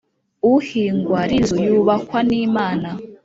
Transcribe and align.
uhingwa 0.53 1.19
r 1.29 1.31
inzu 1.37 1.57
yubakwa 1.67 2.19
n 2.29 2.31
Imana 2.45 2.89